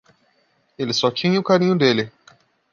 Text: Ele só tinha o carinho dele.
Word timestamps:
Ele 0.79 0.93
só 0.95 1.11
tinha 1.11 1.39
o 1.39 1.43
carinho 1.43 1.77
dele. 1.77 2.11